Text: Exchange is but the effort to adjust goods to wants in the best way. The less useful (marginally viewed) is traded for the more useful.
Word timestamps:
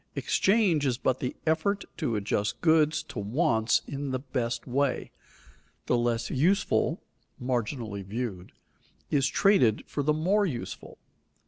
Exchange 0.15 0.83
is 0.87 0.97
but 0.97 1.19
the 1.19 1.35
effort 1.45 1.83
to 1.97 2.15
adjust 2.15 2.59
goods 2.61 3.03
to 3.03 3.19
wants 3.19 3.83
in 3.87 4.09
the 4.09 4.17
best 4.17 4.65
way. 4.65 5.11
The 5.85 5.95
less 5.95 6.31
useful 6.31 7.03
(marginally 7.39 8.03
viewed) 8.03 8.51
is 9.11 9.27
traded 9.27 9.83
for 9.85 10.01
the 10.01 10.11
more 10.15 10.43
useful. 10.47 10.97